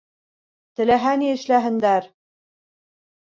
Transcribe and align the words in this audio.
Теләһә 0.79 1.11
ни 1.23 1.29
эшләһендәр. 1.33 2.09